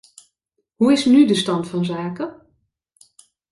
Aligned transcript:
Hoe 0.75 0.91
is 0.91 1.05
nu 1.05 1.25
de 1.25 1.33
stand 1.35 1.67
van 1.69 1.85
zaken? 1.85 2.47